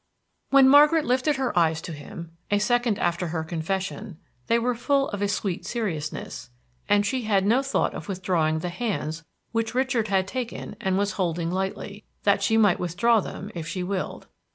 [0.49, 5.09] When Margaret lifted her eyes to him, a second after her confession, they were full
[5.09, 6.49] of a sweet seriousness,
[6.89, 11.11] and she had no thought of withdrawing the hands which Richard had taken, and was
[11.11, 14.25] holding lightly, that she might withdraw them if she willed.